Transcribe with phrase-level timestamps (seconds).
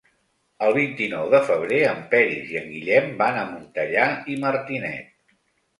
[0.67, 5.19] El vint-i-nou de febrer en Peris i en Guillem van a Montellà i Martinet.